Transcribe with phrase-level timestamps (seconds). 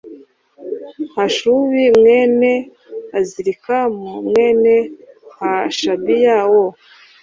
[1.15, 2.51] Hashubu mwene
[3.19, 4.73] Azirikamu mwene
[5.37, 6.65] Hashabiya wo